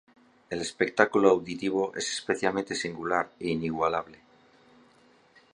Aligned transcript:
El 0.49 0.61
espectáculo 0.61 1.29
auditivo 1.29 1.91
es 1.93 2.11
especialmente 2.11 2.73
singular 2.73 3.29
e 3.39 3.49
inigualable. 3.49 4.17